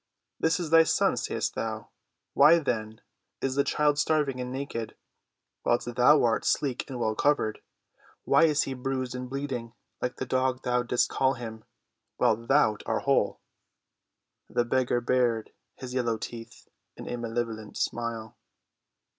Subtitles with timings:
[0.39, 1.89] "This is thy son, sayst thou?
[2.33, 3.01] Why, then,
[3.39, 4.95] is the child starving and naked,
[5.63, 7.61] whilst thou art sleek and well covered?
[8.23, 11.65] Why is he bruised and bleeding like the dog thou didst call him,
[12.17, 13.41] whilst thou art whole?"
[14.49, 18.35] The beggar bared his yellow teeth in a malevolent smile.